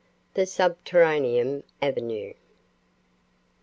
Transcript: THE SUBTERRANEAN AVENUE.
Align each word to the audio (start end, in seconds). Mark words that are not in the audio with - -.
THE 0.33 0.47
SUBTERRANEAN 0.47 1.61
AVENUE. 1.79 2.33